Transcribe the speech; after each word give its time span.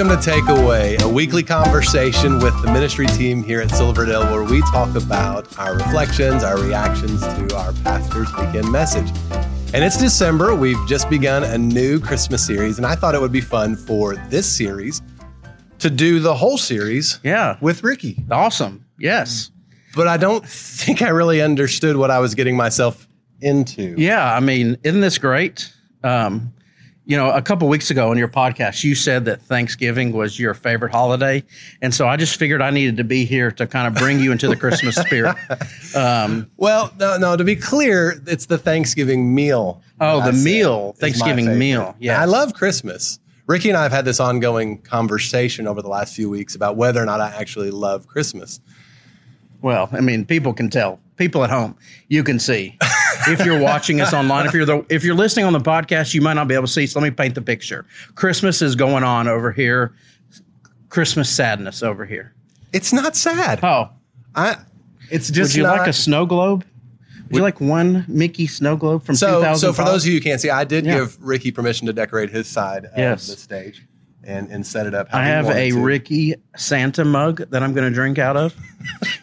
Welcome 0.00 0.18
to 0.18 0.30
Takeaway, 0.30 1.02
a 1.02 1.06
weekly 1.06 1.42
conversation 1.42 2.38
with 2.38 2.54
the 2.62 2.72
ministry 2.72 3.06
team 3.06 3.42
here 3.44 3.60
at 3.60 3.70
Silverdale 3.70 4.22
where 4.32 4.42
we 4.42 4.62
talk 4.62 4.94
about 4.96 5.58
our 5.58 5.74
reflections, 5.74 6.42
our 6.42 6.58
reactions 6.58 7.20
to 7.20 7.54
our 7.54 7.74
pastor's 7.84 8.34
weekend 8.38 8.72
message. 8.72 9.10
And 9.74 9.84
it's 9.84 9.98
December. 9.98 10.54
We've 10.54 10.78
just 10.88 11.10
begun 11.10 11.44
a 11.44 11.58
new 11.58 12.00
Christmas 12.00 12.46
series, 12.46 12.78
and 12.78 12.86
I 12.86 12.94
thought 12.94 13.14
it 13.14 13.20
would 13.20 13.30
be 13.30 13.42
fun 13.42 13.76
for 13.76 14.16
this 14.30 14.50
series 14.50 15.02
to 15.80 15.90
do 15.90 16.18
the 16.18 16.34
whole 16.34 16.56
series 16.56 17.20
Yeah. 17.22 17.58
with 17.60 17.84
Ricky. 17.84 18.24
Awesome. 18.30 18.86
Yes. 18.98 19.50
But 19.94 20.08
I 20.08 20.16
don't 20.16 20.48
think 20.48 21.02
I 21.02 21.10
really 21.10 21.42
understood 21.42 21.98
what 21.98 22.10
I 22.10 22.20
was 22.20 22.34
getting 22.34 22.56
myself 22.56 23.06
into. 23.42 23.96
Yeah. 23.98 24.34
I 24.34 24.40
mean, 24.40 24.78
isn't 24.82 25.02
this 25.02 25.18
great? 25.18 25.70
Um, 26.02 26.54
you 27.10 27.16
know, 27.16 27.32
a 27.32 27.42
couple 27.42 27.66
weeks 27.66 27.90
ago 27.90 28.12
on 28.12 28.16
your 28.18 28.28
podcast, 28.28 28.84
you 28.84 28.94
said 28.94 29.24
that 29.24 29.42
Thanksgiving 29.42 30.12
was 30.12 30.38
your 30.38 30.54
favorite 30.54 30.92
holiday, 30.92 31.42
and 31.82 31.92
so 31.92 32.06
I 32.06 32.16
just 32.16 32.38
figured 32.38 32.62
I 32.62 32.70
needed 32.70 32.98
to 32.98 33.04
be 33.04 33.24
here 33.24 33.50
to 33.50 33.66
kind 33.66 33.88
of 33.88 34.00
bring 34.00 34.20
you 34.20 34.30
into 34.30 34.46
the 34.46 34.54
Christmas 34.54 34.94
spirit. 34.94 35.34
Um, 35.96 36.48
Well, 36.56 36.92
no, 37.00 37.16
no. 37.18 37.36
To 37.36 37.42
be 37.42 37.56
clear, 37.56 38.22
it's 38.28 38.46
the 38.46 38.58
Thanksgiving 38.58 39.34
meal. 39.34 39.82
Oh, 40.00 40.20
the 40.20 40.28
I 40.28 40.30
meal. 40.30 40.92
Thanksgiving 40.92 41.58
meal. 41.58 41.96
Yes. 41.98 42.16
I 42.16 42.26
love 42.26 42.54
Christmas. 42.54 43.18
Ricky 43.48 43.70
and 43.70 43.76
I 43.76 43.82
have 43.82 43.90
had 43.90 44.04
this 44.04 44.20
ongoing 44.20 44.78
conversation 44.82 45.66
over 45.66 45.82
the 45.82 45.88
last 45.88 46.14
few 46.14 46.30
weeks 46.30 46.54
about 46.54 46.76
whether 46.76 47.02
or 47.02 47.06
not 47.06 47.20
I 47.20 47.30
actually 47.30 47.72
love 47.72 48.06
Christmas. 48.06 48.60
well, 49.62 49.88
I 49.90 50.00
mean, 50.00 50.24
people 50.24 50.52
can 50.52 50.70
tell. 50.70 51.00
People 51.16 51.42
at 51.42 51.50
home, 51.50 51.76
you 52.06 52.22
can 52.22 52.38
see. 52.38 52.78
if 53.28 53.44
you're 53.44 53.60
watching 53.60 54.00
us 54.00 54.12
online, 54.12 54.46
if 54.46 54.54
you're 54.54 54.64
the, 54.64 54.84
if 54.88 55.04
you're 55.04 55.14
listening 55.14 55.44
on 55.46 55.52
the 55.52 55.60
podcast, 55.60 56.14
you 56.14 56.20
might 56.20 56.34
not 56.34 56.48
be 56.48 56.54
able 56.54 56.66
to 56.66 56.72
see. 56.72 56.86
So 56.86 57.00
let 57.00 57.04
me 57.04 57.10
paint 57.10 57.34
the 57.34 57.42
picture. 57.42 57.86
Christmas 58.14 58.62
is 58.62 58.74
going 58.74 59.04
on 59.04 59.28
over 59.28 59.52
here. 59.52 59.94
Christmas 60.88 61.30
sadness 61.30 61.82
over 61.82 62.04
here. 62.04 62.34
It's 62.72 62.92
not 62.92 63.16
sad. 63.16 63.60
Oh, 63.62 63.90
I. 64.34 64.56
It's 65.10 65.30
just 65.30 65.52
Would 65.52 65.56
you 65.56 65.62
not, 65.64 65.78
like 65.78 65.88
a 65.88 65.92
snow 65.92 66.24
globe? 66.26 66.64
Would 67.30 67.36
you 67.36 67.42
like 67.42 67.60
one 67.60 68.04
Mickey 68.08 68.46
snow 68.46 68.76
globe 68.76 69.04
from 69.04 69.14
so. 69.16 69.26
2005? 69.40 69.58
So 69.58 69.72
for 69.72 69.84
those 69.88 70.04
of 70.04 70.08
you 70.12 70.18
who 70.18 70.20
can't 70.20 70.40
see, 70.40 70.50
I 70.50 70.64
did 70.64 70.84
Yeah. 70.84 70.98
give 70.98 71.16
Ricky 71.20 71.50
permission 71.52 71.86
to 71.86 71.92
decorate 71.92 72.30
his 72.30 72.46
side 72.48 72.86
of 72.86 72.92
Yes. 72.96 73.26
the 73.28 73.36
stage 73.36 73.86
and 74.24 74.48
and 74.50 74.66
set 74.66 74.86
it 74.86 74.94
up. 74.94 75.08
How 75.08 75.18
I 75.18 75.24
have 75.24 75.48
a 75.48 75.70
to. 75.70 75.80
Ricky 75.80 76.34
Santa 76.56 77.04
mug 77.04 77.48
that 77.50 77.62
I'm 77.62 77.72
going 77.72 77.88
to 77.88 77.94
drink 77.94 78.18
out 78.18 78.36
of. 78.36 78.54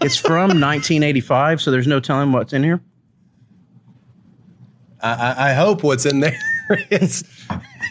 it's 0.02 0.16
from 0.18 0.48
1985, 0.62 1.62
so 1.62 1.72
there's 1.72 1.88
no 1.88 2.00
telling 2.00 2.32
what's 2.32 2.54
in 2.54 2.64
here. 2.64 2.82
I, 5.02 5.52
I- 5.52 5.54
hope 5.54 5.84
what's 5.84 6.06
in 6.06 6.20
there 6.22 6.38
is 6.92 7.24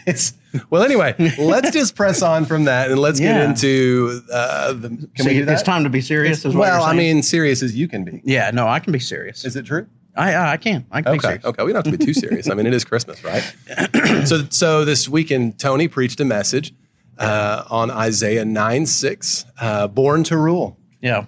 it's 0.07 0.35
well. 0.71 0.83
Anyway, 0.83 1.15
let's 1.39 1.71
just 1.73 1.95
press 1.97 2.23
on 2.23 2.45
from 2.45 2.65
that 2.65 2.91
and 2.91 3.01
let's 3.01 3.19
get 3.21 3.41
into 3.41 4.21
uh, 4.33 4.73
the. 4.73 4.89
Can 4.91 5.09
So 5.19 5.25
we 5.27 5.35
do 5.35 5.45
that? 5.47 5.53
it's 5.53 5.63
time 5.63 5.85
to 5.85 5.91
be 5.91 6.01
serious. 6.01 6.45
is 6.45 6.55
what 6.55 6.61
well, 6.63 6.83
I 6.85 6.93
mean, 6.95 7.23
serious 7.23 7.63
as 7.63 7.75
you 7.77 7.89
can 7.89 8.05
be. 8.05 8.21
yeah, 8.25 8.51
no, 8.53 8.67
I 8.69 8.79
can 8.81 8.93
be 8.93 8.99
serious. 9.01 9.45
Is 9.45 9.57
it 9.57 9.65
true? 9.67 9.87
I 10.17 10.33
I 10.35 10.53
I 10.53 10.57
can. 10.57 10.87
I 10.91 11.03
can 11.03 11.13
be 11.13 11.19
Okay. 11.19 11.27
serious. 11.29 11.45
Okay. 11.45 11.63
We 11.65 11.73
don't 11.73 11.85
have 11.85 11.93
to 11.93 11.99
be 11.99 12.05
too 12.05 12.15
serious. 12.15 12.49
I 12.49 12.55
mean, 12.55 12.67
it 12.67 12.75
is 12.75 12.85
Christmas, 12.85 13.23
right? 13.25 13.43
so, 14.27 14.45
so 14.51 14.85
this 14.85 15.09
weekend, 15.09 15.59
Tony 15.59 15.89
preached 15.89 16.21
a 16.21 16.25
message 16.25 16.73
uh, 17.19 17.65
on 17.69 17.91
Isaiah 17.91 18.45
9 18.45 18.87
6, 18.87 19.45
uh, 19.61 19.89
born 19.89 20.23
to 20.25 20.37
rule. 20.37 20.79
Yeah. 21.03 21.27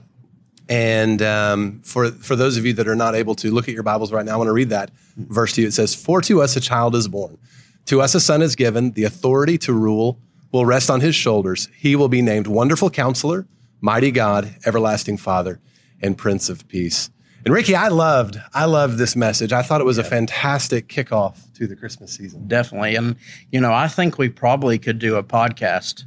And 0.69 1.23
um, 1.23 1.81
for, 1.83 2.11
for 2.11 2.37
those 2.37 2.57
of 2.59 2.67
you 2.67 2.75
that 2.75 2.87
are 2.89 2.97
not 2.97 3.15
able 3.15 3.35
to 3.37 3.51
look 3.51 3.69
at 3.69 3.75
your 3.75 3.83
Bibles 3.83 4.13
right 4.13 4.25
now, 4.25 4.35
I 4.35 4.37
want 4.37 4.49
to 4.49 4.53
read 4.53 4.69
that 4.69 4.91
verse 5.17 5.55
to 5.55 5.63
you. 5.63 5.69
It 5.69 5.73
says, 5.73 5.95
For 5.95 6.21
to 6.23 6.43
us 6.43 6.57
a 6.57 6.61
child 6.61 6.95
is 6.95 7.09
born, 7.09 7.39
to 7.87 8.03
us 8.03 8.15
a 8.15 8.21
son 8.21 8.43
is 8.43 8.55
given, 8.55 8.93
the 8.93 9.05
authority 9.05 9.57
to 9.59 9.73
rule 9.73 10.19
will 10.53 10.67
rest 10.67 10.91
on 10.91 11.01
his 11.01 11.15
shoulders. 11.15 11.69
He 11.77 11.97
will 11.97 12.09
be 12.09 12.23
named 12.23 12.47
Wonderful 12.47 12.91
Counselor, 12.91 13.47
Mighty 13.81 14.11
God, 14.11 14.55
Everlasting 14.67 15.17
Father, 15.17 15.61
and 16.03 16.17
Prince 16.17 16.49
of 16.49 16.69
Peace. 16.69 17.11
And 17.45 17.55
Ricky, 17.55 17.75
I 17.75 17.89
loved, 17.89 18.37
I 18.53 18.67
loved 18.67 18.99
this 18.99 19.17
message. 19.17 19.53
I 19.53 19.63
thought 19.63 19.81
it 19.81 19.85
was 19.85 19.97
a 19.97 20.05
fantastic 20.05 20.89
kickoff 20.89 21.53
to 21.55 21.67
the 21.67 21.77
Christmas 21.77 22.13
season. 22.13 22.47
Definitely. 22.47 22.97
And, 22.97 23.17
you 23.51 23.61
know, 23.61 23.73
I 23.73 23.89
think 23.89 24.19
we 24.19 24.29
probably 24.29 24.79
could 24.79 24.99
do 24.99 25.17
a 25.17 25.23
podcast 25.23 26.05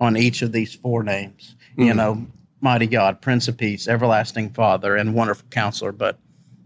on 0.00 0.16
each 0.16 0.40
of 0.40 0.52
these 0.52 0.74
four 0.74 1.02
names. 1.02 1.56
Mm-hmm. 1.72 1.82
You 1.82 1.94
know, 1.94 2.26
Mighty 2.60 2.86
God, 2.86 3.20
Prince 3.20 3.48
of 3.48 3.56
Peace, 3.56 3.86
Everlasting 3.88 4.50
Father, 4.50 4.96
and 4.96 5.14
Wonderful 5.14 5.48
Counselor. 5.50 5.92
But 5.92 6.18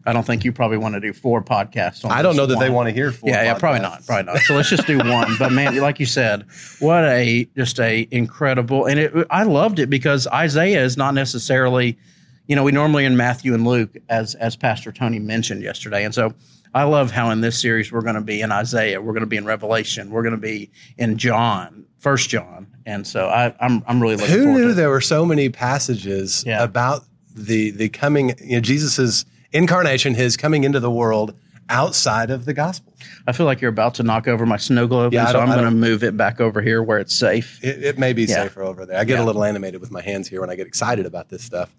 I 0.04 0.12
don't 0.12 0.24
think 0.24 0.44
you 0.44 0.52
probably 0.52 0.78
want 0.78 0.94
to 0.94 1.00
do 1.00 1.12
four 1.12 1.42
podcasts 1.42 2.04
on 2.04 2.10
I 2.10 2.22
don't 2.22 2.36
know 2.36 2.46
that 2.46 2.58
they 2.58 2.70
want 2.70 2.88
to 2.88 2.94
hear 2.94 3.12
four. 3.12 3.30
Yeah, 3.30 3.42
yeah, 3.44 3.54
probably 3.54 3.80
not, 3.80 4.04
probably 4.04 4.32
not. 4.32 4.38
So 4.40 4.54
let's 4.54 4.68
just 4.68 4.86
do 4.86 4.98
one. 4.98 5.36
But 5.38 5.52
man, 5.52 5.76
like 5.80 6.00
you 6.00 6.06
said, 6.06 6.46
what 6.80 7.04
a 7.04 7.48
just 7.56 7.78
a 7.78 8.08
incredible, 8.10 8.86
and 8.86 8.98
it, 8.98 9.26
I 9.30 9.44
loved 9.44 9.78
it 9.78 9.88
because 9.88 10.26
Isaiah 10.28 10.82
is 10.82 10.96
not 10.96 11.14
necessarily, 11.14 11.98
you 12.46 12.56
know, 12.56 12.64
we 12.64 12.72
normally 12.72 13.04
in 13.04 13.16
Matthew 13.16 13.54
and 13.54 13.66
Luke, 13.66 13.96
as 14.08 14.34
as 14.36 14.56
Pastor 14.56 14.92
Tony 14.92 15.18
mentioned 15.18 15.62
yesterday, 15.62 16.04
and 16.04 16.14
so 16.14 16.34
I 16.74 16.84
love 16.84 17.10
how 17.10 17.30
in 17.30 17.40
this 17.42 17.60
series 17.60 17.92
we're 17.92 18.00
going 18.02 18.14
to 18.14 18.20
be 18.22 18.40
in 18.40 18.50
Isaiah, 18.50 19.00
we're 19.00 19.12
going 19.12 19.20
to 19.22 19.26
be 19.26 19.36
in 19.36 19.44
Revelation, 19.44 20.10
we're 20.10 20.22
going 20.22 20.34
to 20.34 20.40
be 20.40 20.70
in 20.96 21.18
John, 21.18 21.84
First 21.98 22.30
John, 22.30 22.66
and 22.86 23.06
so 23.06 23.28
I, 23.28 23.54
I'm 23.60 23.82
I'm 23.86 24.00
really 24.00 24.16
looking 24.16 24.34
Who 24.34 24.42
forward 24.44 24.52
knew 24.52 24.58
to 24.58 24.58
it. 24.58 24.62
Who 24.62 24.68
knew 24.70 24.74
there 24.74 24.90
were 24.90 25.00
so 25.00 25.24
many 25.26 25.48
passages 25.50 26.44
Yeah. 26.46 26.62
about 26.62 27.04
the 27.34 27.70
the 27.72 27.88
coming, 27.88 28.34
you 28.42 28.56
know, 28.56 28.60
Jesus's 28.60 29.24
incarnation, 29.52 30.14
his 30.14 30.36
coming 30.36 30.64
into 30.64 30.80
the 30.80 30.90
world 30.90 31.34
outside 31.68 32.30
of 32.30 32.44
the 32.46 32.54
gospel? 32.54 32.92
I 33.26 33.32
feel 33.32 33.46
like 33.46 33.60
you're 33.60 33.70
about 33.70 33.94
to 33.96 34.02
knock 34.02 34.26
over 34.26 34.46
my 34.46 34.56
snow 34.56 34.86
globe, 34.86 35.12
Yeah, 35.12 35.26
so 35.30 35.40
I'm 35.40 35.48
going 35.48 35.64
to 35.64 35.70
move 35.70 36.02
it 36.02 36.16
back 36.16 36.40
over 36.40 36.60
here 36.62 36.82
where 36.82 36.98
it's 36.98 37.14
safe. 37.14 37.62
It, 37.62 37.84
it 37.84 37.98
may 37.98 38.12
be 38.14 38.22
Yeah. 38.24 38.44
safer 38.44 38.62
over 38.62 38.86
there. 38.86 38.98
I 38.98 39.04
get 39.04 39.18
Yeah. 39.18 39.24
a 39.24 39.26
little 39.26 39.44
animated 39.44 39.80
with 39.80 39.90
my 39.90 40.00
hands 40.02 40.26
here 40.28 40.40
when 40.40 40.50
I 40.50 40.56
get 40.56 40.66
excited 40.66 41.04
about 41.06 41.28
this 41.28 41.42
stuff. 41.44 41.70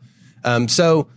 Um, 0.44 0.68
so, 0.68 1.08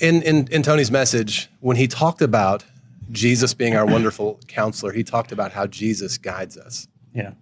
in, 0.00 0.22
in 0.22 0.48
in 0.50 0.62
Tony's 0.62 0.90
message, 0.90 1.48
when 1.60 1.76
he 1.76 1.86
talked 1.88 2.22
about 2.22 2.64
Jesus 3.10 3.54
being 3.54 3.76
our 3.76 3.86
wonderful 3.86 4.40
counselor, 4.48 4.92
he 4.92 5.04
talked 5.04 5.32
about 5.32 5.52
how 5.52 5.66
Jesus 5.66 6.18
guides 6.18 6.56
us. 6.56 6.88
Yeah, 7.14 7.32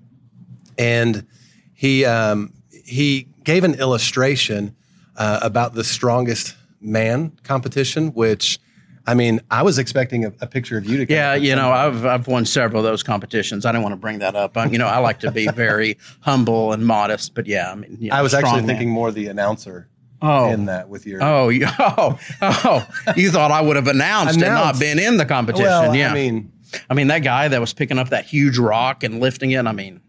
and 0.78 1.26
he 1.72 2.04
um, 2.04 2.52
he 2.70 3.28
gave 3.44 3.64
an 3.64 3.74
illustration 3.74 4.76
uh, 5.16 5.40
about 5.42 5.74
the 5.74 5.84
strongest 5.84 6.56
man 6.80 7.32
competition, 7.42 8.08
which 8.08 8.58
I 9.06 9.14
mean, 9.14 9.40
I 9.50 9.62
was 9.62 9.78
expecting 9.78 10.24
a, 10.24 10.32
a 10.40 10.46
picture 10.46 10.78
of 10.78 10.86
you 10.86 10.98
to. 10.98 11.06
come 11.06 11.14
Yeah, 11.14 11.34
you 11.34 11.54
know. 11.54 11.70
I've 11.70 12.06
I've 12.06 12.26
won 12.26 12.46
several 12.46 12.80
of 12.80 12.84
those 12.84 13.02
competitions. 13.02 13.66
I 13.66 13.72
didn't 13.72 13.82
want 13.82 13.92
to 13.92 13.98
bring 13.98 14.20
that 14.20 14.34
up. 14.34 14.56
Um, 14.56 14.72
you 14.72 14.78
know, 14.78 14.86
I 14.86 14.98
like 14.98 15.20
to 15.20 15.30
be 15.30 15.46
very 15.54 15.98
humble 16.20 16.72
and 16.72 16.86
modest, 16.86 17.34
but 17.34 17.46
yeah, 17.46 17.70
I 17.70 17.74
mean, 17.74 17.98
you 18.00 18.10
know, 18.10 18.16
I 18.16 18.22
was 18.22 18.32
actually 18.32 18.62
man. 18.62 18.66
thinking 18.66 18.90
more 18.90 19.10
the 19.10 19.26
announcer 19.26 19.88
oh, 20.22 20.50
in 20.50 20.66
that 20.66 20.88
with 20.88 21.06
your. 21.06 21.22
oh, 21.22 21.48
you, 21.50 21.66
oh, 21.78 22.18
oh, 22.42 22.86
you 23.16 23.30
thought 23.30 23.50
I 23.50 23.60
would 23.60 23.76
have 23.76 23.88
announced, 23.88 24.40
and 24.40 24.42
not 24.42 24.78
been 24.78 24.98
in 24.98 25.16
the 25.16 25.26
competition? 25.26 25.66
well, 25.66 25.94
yeah, 25.94 26.10
I 26.10 26.14
mean, 26.14 26.52
I 26.88 26.94
mean 26.94 27.08
that 27.08 27.20
guy 27.20 27.48
that 27.48 27.60
was 27.60 27.72
picking 27.72 27.98
up 27.98 28.10
that 28.10 28.24
huge 28.24 28.58
rock 28.58 29.02
and 29.02 29.20
lifting 29.20 29.52
it. 29.52 29.66
I 29.66 29.72
mean, 29.72 30.00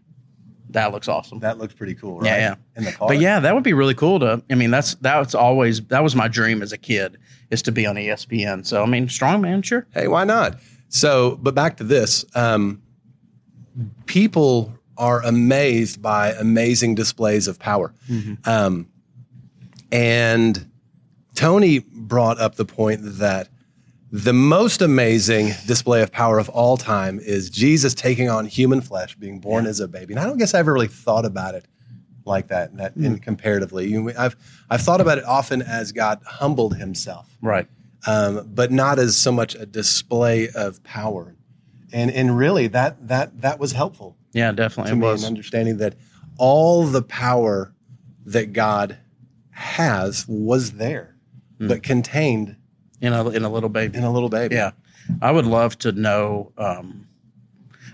that 0.70 0.92
looks 0.92 1.08
awesome. 1.08 1.40
that 1.40 1.58
looks 1.58 1.74
pretty 1.74 1.94
cool, 1.94 2.20
right? 2.20 2.26
Yeah, 2.26 2.36
yeah. 2.36 2.54
In 2.76 2.84
the 2.84 2.92
car, 2.92 3.08
But 3.08 3.20
yeah, 3.20 3.40
that 3.40 3.54
would 3.54 3.64
be 3.64 3.72
really 3.72 3.94
cool 3.94 4.20
to. 4.20 4.42
I 4.50 4.54
mean, 4.54 4.70
that's 4.70 4.94
that's 4.96 5.34
always 5.34 5.82
that 5.86 6.02
was 6.02 6.14
my 6.14 6.28
dream 6.28 6.62
as 6.62 6.72
a 6.72 6.78
kid 6.78 7.18
is 7.50 7.62
to 7.62 7.72
be 7.72 7.86
on 7.86 7.96
ESPN. 7.96 8.66
So 8.66 8.82
I 8.82 8.86
mean, 8.86 9.06
strongman, 9.08 9.64
sure. 9.64 9.86
Hey, 9.92 10.08
why 10.08 10.24
not? 10.24 10.58
So, 10.88 11.38
but 11.42 11.54
back 11.54 11.76
to 11.78 11.84
this. 11.84 12.24
Um, 12.34 12.82
people 14.06 14.72
are 14.96 15.22
amazed 15.22 16.00
by 16.00 16.32
amazing 16.32 16.94
displays 16.94 17.48
of 17.48 17.58
power. 17.58 17.92
Um, 18.44 18.88
and 19.92 20.70
Tony 21.34 21.80
brought 21.80 22.38
up 22.38 22.56
the 22.56 22.64
point 22.64 23.00
that 23.02 23.48
the 24.12 24.32
most 24.32 24.80
amazing 24.82 25.52
display 25.66 26.00
of 26.02 26.12
power 26.12 26.38
of 26.38 26.48
all 26.48 26.76
time 26.76 27.18
is 27.18 27.50
Jesus 27.50 27.92
taking 27.94 28.30
on 28.30 28.46
human 28.46 28.80
flesh, 28.80 29.14
being 29.16 29.40
born 29.40 29.66
as 29.66 29.80
a 29.80 29.88
baby. 29.88 30.14
And 30.14 30.20
I 30.20 30.24
don't 30.24 30.38
guess 30.38 30.54
I 30.54 30.60
ever 30.60 30.72
really 30.72 30.86
thought 30.88 31.24
about 31.24 31.54
it 31.54 31.66
like 32.24 32.48
that. 32.48 32.76
That 32.76 32.96
in 32.96 33.18
comparatively, 33.18 33.88
you, 33.88 34.12
I've 34.16 34.36
I've 34.70 34.80
thought 34.80 35.00
about 35.00 35.18
it 35.18 35.24
often 35.24 35.60
as 35.62 35.92
God 35.92 36.20
humbled 36.24 36.76
Himself, 36.76 37.28
Right. 37.42 37.66
um, 38.06 38.48
but 38.54 38.70
not 38.72 38.98
as 38.98 39.16
so 39.16 39.32
much 39.32 39.54
a 39.54 39.66
display 39.66 40.48
of 40.50 40.82
power. 40.84 41.34
And 41.92 42.10
and 42.10 42.36
really, 42.38 42.68
that 42.68 43.08
that 43.08 43.40
that 43.42 43.58
was 43.58 43.72
helpful 43.72 44.16
Yeah, 44.32 44.52
definitely. 44.52 44.90
to 44.92 44.96
It 44.96 45.00
me 45.00 45.06
was. 45.06 45.22
in 45.24 45.26
understanding 45.28 45.76
that 45.78 45.94
all 46.38 46.84
the 46.86 47.02
power 47.02 47.72
that 48.24 48.52
God 48.52 48.98
has 49.56 50.26
was 50.28 50.72
there, 50.72 51.16
Hmm. 51.58 51.68
but 51.68 51.82
contained 51.82 52.56
in 53.00 53.12
a 53.12 53.28
in 53.30 53.42
a 53.44 53.48
little 53.48 53.68
baby. 53.70 53.96
in 53.98 54.04
a 54.04 54.12
little 54.12 54.28
baby. 54.28 54.54
Yeah, 54.54 54.72
I 55.22 55.30
would 55.32 55.46
love 55.46 55.78
to 55.80 55.92
know 55.92 56.52
um, 56.58 57.08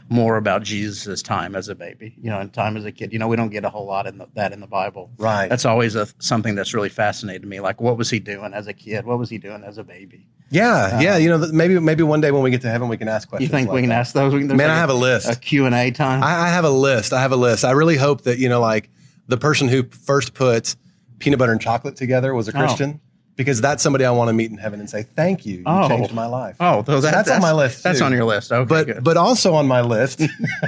more 0.09 0.37
about 0.37 0.63
Jesus' 0.65 1.23
time 1.23 1.55
as 1.55 1.69
a 1.69 1.75
baby. 1.75 2.15
You 2.21 2.31
know, 2.31 2.41
and 2.41 2.53
time 2.53 2.77
as 2.77 2.85
a 2.85 2.91
kid. 2.93 3.13
You 3.13 3.19
know, 3.19 3.29
we 3.29 3.37
don't 3.37 3.51
get 3.51 3.65
a 3.65 3.71
whole 3.71 3.87
lot 3.87 4.07
in 4.07 4.19
the, 4.19 4.27
that 4.35 4.53
in 4.53 4.61
the 4.61 4.67
Bible. 4.67 5.11
Right. 5.17 5.49
That's 5.49 5.65
always 5.65 5.95
a, 5.95 6.09
something 6.19 6.55
that's 6.57 6.75
really 6.75 6.89
fascinated 6.89 7.47
me. 7.47 7.61
Like, 7.61 7.81
what 7.81 7.97
was 7.97 8.11
he 8.11 8.19
doing 8.19 8.53
as 8.55 8.67
a 8.67 8.73
kid? 8.73 9.07
What 9.07 9.19
was 9.19 9.31
he 9.31 9.39
doing 9.39 9.63
as 9.65 9.79
a 9.79 9.85
baby? 9.85 10.27
Yeah, 10.51 11.01
yeah. 11.01 11.17
You 11.17 11.29
know, 11.31 11.39
maybe 11.53 11.79
maybe 11.79 12.03
one 12.03 12.21
day 12.21 12.31
when 12.33 12.43
we 12.43 12.51
get 12.51 12.61
to 12.63 12.69
heaven, 12.71 12.89
we 12.89 12.97
can 12.97 13.09
ask 13.09 13.29
questions. 13.29 13.49
You 13.49 13.57
think 13.57 13.69
like 13.69 13.77
we 13.77 13.81
can 13.83 13.91
that. 13.91 14.01
ask 14.01 14.13
those? 14.15 14.35
We 14.35 14.41
can- 14.41 14.49
Man, 14.49 14.59
like 14.59 14.69
I 14.69 14.77
have 14.77 14.91
a 14.91 14.95
list. 14.95 15.31
a 15.31 15.37
Q 15.37 15.65
and 15.67 15.75
A 15.75 15.91
time. 15.93 16.23
I, 16.25 16.47
I 16.47 16.49
have 16.49 16.65
a 16.65 16.71
list. 16.71 17.13
I 17.13 17.21
have 17.23 17.33
a 17.33 17.37
list. 17.37 17.65
I 17.65 17.71
really 17.71 17.97
hope 17.97 18.23
that 18.23 18.39
you 18.39 18.49
know, 18.49 18.61
like 18.61 18.91
the 19.29 19.39
person 19.39 19.69
who 19.69 19.85
first 19.85 20.35
put 20.35 20.77
peanut 21.23 21.39
butter 21.39 21.53
and 21.53 21.61
chocolate 21.61 21.97
together 21.97 22.35
was 22.35 22.49
a 22.49 22.53
Christian, 22.53 23.01
because 23.37 23.61
that's 23.61 23.83
somebody 23.83 24.05
I 24.05 24.11
want 24.11 24.29
to 24.29 24.33
meet 24.35 24.51
in 24.51 24.59
heaven 24.59 24.81
and 24.81 24.91
say, 24.91 25.03
"Thank 25.05 25.47
you, 25.47 25.59
you 25.59 25.63
Oh. 25.67 25.89
changed 25.89 26.13
my 26.13 26.27
life." 26.27 26.57
oh, 26.61 26.83
that, 26.83 27.01
that's 27.03 27.31
on 27.31 27.41
my 27.41 27.53
list, 27.53 27.83
That's 27.83 28.01
on 28.01 28.13
your 28.13 28.25
list. 28.25 28.53
Okay, 28.53 28.69
but 28.69 28.87
good. 28.87 29.05
but 29.05 29.17
also 29.17 29.55
on 29.55 29.67
my 29.67 29.81
list 29.81 30.21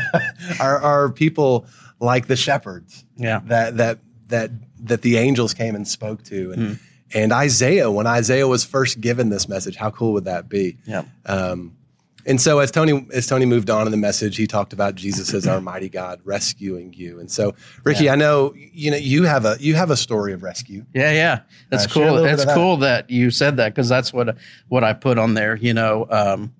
are, 0.60 0.78
are 0.80 1.10
people 1.10 1.66
like 2.00 2.26
the 2.26 2.36
shepherds 2.36 3.04
yeah, 3.16 3.40
that 3.46 3.76
that 3.76 3.98
that 4.28 4.50
that 4.84 5.02
the 5.02 5.16
angels 5.16 5.54
came 5.54 5.74
and 5.74 5.86
spoke 5.86 6.22
to, 6.24 6.52
and 6.52 6.62
Hmm. 6.68 6.72
and 7.14 7.32
Isaiah 7.32 7.90
when 7.90 8.06
Isaiah 8.06 8.48
was 8.48 8.64
first 8.64 9.00
given 9.00 9.28
this 9.30 9.48
message, 9.48 9.76
how 9.76 9.90
cool 9.90 10.12
would 10.14 10.24
that 10.24 10.48
be? 10.48 10.78
yeah, 10.86 11.02
Um, 11.26 11.72
and 12.26 12.40
so 12.40 12.58
as 12.58 12.70
Tony 12.70 13.06
as 13.12 13.26
Tony 13.26 13.44
moved 13.46 13.70
on 13.70 13.86
in 13.86 13.90
the 13.90 13.96
message, 13.96 14.36
he 14.36 14.46
talked 14.46 14.72
about 14.72 14.94
Jesus 14.94 15.32
as 15.34 15.46
our 15.46 15.60
mighty 15.60 15.88
God 15.88 16.20
rescuing 16.24 16.92
you. 16.92 17.20
And 17.20 17.30
so, 17.30 17.54
Ricky, 17.84 18.08
I 18.10 18.16
know 18.16 18.54
you 18.56 18.90
know 18.90 18.96
you 18.96 19.24
have 19.24 19.44
a 19.44 19.56
you 19.60 19.74
have 19.74 19.90
a 19.90 19.96
story 19.96 20.32
of 20.32 20.42
rescue. 20.42 20.84
yeah, 20.94 21.12
yeah. 21.12 21.40
That's 21.70 21.84
Uh, 21.86 21.88
cool. 21.90 22.24
It's 22.24 22.42
of 22.42 22.48
that. 22.48 22.54
cool 22.54 22.76
that 22.78 23.10
you 23.10 23.30
said 23.30 23.56
that 23.58 23.74
because 23.74 23.88
that's 23.88 24.12
what 24.12 24.36
what 24.68 24.84
I 24.84 24.92
put 24.92 25.18
on 25.18 25.34
there. 25.34 25.56
You 25.56 25.74
know, 25.74 26.06
um, 26.10 26.52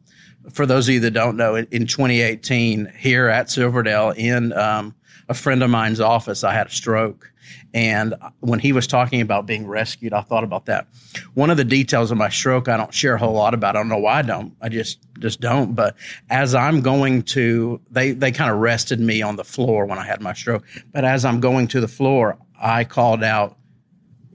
for 0.53 0.67
those 0.67 0.89
of 0.89 0.95
you 0.95 1.01
that 1.01 1.13
don't 1.13 1.37
know, 1.37 1.55
in, 1.55 1.67
in 1.71 1.87
2018 1.87 2.93
here 2.99 3.29
at 3.29 3.51
Silverdale, 3.51 4.11
in 4.11 4.53
um, 4.53 4.95
a 5.29 5.35
friend 5.35 5.63
of 5.63 5.71
mine's 5.71 6.01
office, 6.01 6.45
I 6.45 6.53
had 6.53 6.67
a 6.67 6.71
stroke. 6.71 7.31
And 7.75 8.15
when 8.41 8.59
he 8.59 8.73
was 8.73 8.87
talking 8.87 9.21
about 9.21 9.47
being 9.47 9.67
rescued, 9.67 10.13
I 10.13 10.23
thought 10.23 10.45
about 10.45 10.67
that. 10.67 10.87
One 11.35 11.51
of 11.51 11.57
the 11.57 11.65
details 11.65 12.11
of 12.11 12.17
my 12.17 12.29
stroke, 12.29 12.69
I 12.69 12.77
don't 12.77 12.95
share 12.95 13.15
a 13.15 13.19
whole 13.19 13.35
lot 13.35 13.53
about. 13.53 13.77
I 13.77 13.81
don't 13.81 13.89
know 13.89 13.99
why 13.99 14.21
I 14.21 14.23
don't. 14.23 14.55
I 14.63 14.69
just 14.69 15.01
just 15.19 15.41
don't. 15.41 15.75
But 15.75 15.97
as 16.31 16.55
I'm 16.55 16.81
going 16.81 17.23
to, 17.23 17.81
they 17.91 18.13
they 18.13 18.33
kind 18.33 18.51
of 18.51 18.59
rested 18.59 19.01
me 19.01 19.23
on 19.23 19.37
the 19.37 19.45
floor 19.45 19.87
when 19.87 19.99
I 19.99 20.07
had 20.07 20.21
my 20.21 20.33
stroke. 20.33 20.65
But 20.93 21.05
as 21.05 21.25
I'm 21.25 21.41
going 21.41 21.69
to 21.69 21.81
the 21.81 21.89
floor, 21.89 22.39
I 22.61 22.85
called 22.85 23.23
out, 23.23 23.59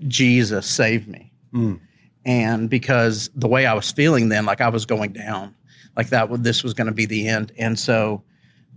"Jesus, 0.08 0.68
save 0.68 1.08
me!" 1.08 1.32
Hmm. 1.52 1.76
And 2.26 2.70
because 2.70 3.30
the 3.34 3.48
way 3.48 3.66
I 3.66 3.74
was 3.74 3.92
feeling 3.92 4.30
then, 4.30 4.46
like 4.46 4.62
I 4.62 4.70
was 4.70 4.86
going 4.86 5.14
down, 5.14 5.56
like 5.96 6.10
that, 6.10 6.30
would- 6.30 6.44
this 6.44 6.64
was 6.64 6.74
going 6.74 6.88
to 6.88 6.94
be 6.94 7.06
the 7.06 7.28
end. 7.28 7.54
And 7.58 7.80
so 7.80 8.24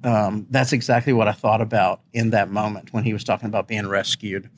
um, 0.05 0.47
that's 0.51 0.73
exactly 0.73 1.13
what 1.13 1.29
I 1.29 1.33
thought 1.33 1.61
about 1.61 2.01
in 2.13 2.31
that 2.31 2.51
moment 2.51 2.93
when 2.93 3.05
he 3.05 3.13
was 3.13 3.25
talking 3.25 3.49
about 3.49 3.69
being 3.69 3.89
rescued. 3.89 4.49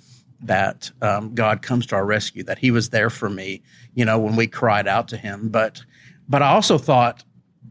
That 0.40 0.90
um, 1.00 1.34
God 1.34 1.62
comes 1.62 1.86
to 1.86 1.94
our 1.94 2.04
rescue, 2.04 2.42
that 2.42 2.58
He 2.58 2.70
was 2.70 2.90
there 2.90 3.08
for 3.08 3.30
me, 3.30 3.62
you 3.94 4.04
know, 4.04 4.18
when 4.18 4.36
we 4.36 4.46
cried 4.46 4.86
out 4.86 5.08
to 5.08 5.16
Him. 5.16 5.48
But, 5.48 5.82
but 6.28 6.42
I 6.42 6.48
also 6.48 6.76
thought, 6.76 7.24